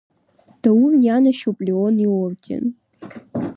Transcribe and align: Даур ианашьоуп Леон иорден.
Даур 0.61 0.93
ианашьоуп 1.09 1.57
Леон 1.65 1.95
иорден. 2.05 2.65